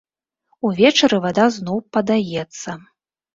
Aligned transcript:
Увечары 0.69 1.19
вада 1.25 1.45
зноў 1.59 1.77
падаецца. 1.99 2.69